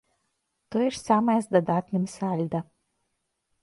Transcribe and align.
Тое 0.75 0.87
ж 0.95 1.01
самае 1.09 1.37
з 1.45 1.59
дадатным 1.59 2.05
сальда. 2.17 2.59